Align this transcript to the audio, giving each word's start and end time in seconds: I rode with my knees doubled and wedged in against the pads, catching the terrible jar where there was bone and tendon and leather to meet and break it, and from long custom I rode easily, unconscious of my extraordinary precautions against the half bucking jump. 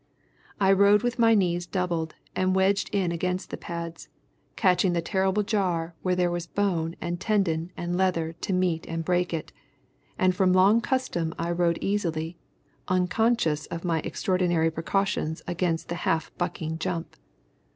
I 0.59 0.71
rode 0.71 1.03
with 1.03 1.19
my 1.19 1.35
knees 1.35 1.67
doubled 1.67 2.15
and 2.35 2.55
wedged 2.55 2.89
in 2.91 3.11
against 3.11 3.51
the 3.51 3.55
pads, 3.57 4.09
catching 4.55 4.93
the 4.93 4.99
terrible 5.03 5.43
jar 5.43 5.93
where 6.01 6.15
there 6.15 6.31
was 6.31 6.47
bone 6.47 6.95
and 6.99 7.19
tendon 7.21 7.71
and 7.77 7.95
leather 7.95 8.33
to 8.33 8.51
meet 8.51 8.87
and 8.87 9.05
break 9.05 9.31
it, 9.31 9.51
and 10.17 10.33
from 10.35 10.53
long 10.53 10.81
custom 10.81 11.35
I 11.37 11.51
rode 11.51 11.77
easily, 11.81 12.39
unconscious 12.87 13.67
of 13.67 13.85
my 13.85 13.99
extraordinary 13.99 14.71
precautions 14.71 15.43
against 15.45 15.87
the 15.87 15.93
half 16.01 16.35
bucking 16.35 16.79
jump. 16.79 17.15